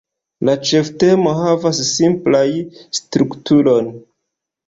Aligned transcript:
La 0.47 0.53
ĉeftemo 0.69 1.33
havas 1.41 1.81
simplaj 1.89 2.47
strukturon. 3.01 3.93